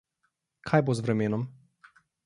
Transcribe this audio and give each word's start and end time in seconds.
Kaj 0.69 0.81
bo 0.89 0.97
z 1.01 1.05
vremenom? 1.09 1.47